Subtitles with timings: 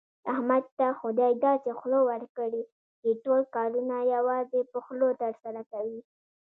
[0.31, 2.63] احمد ته خدای داسې خوله ورکړې،
[3.01, 5.99] چې ټول کارونه یوازې په خوله ترسره کوي.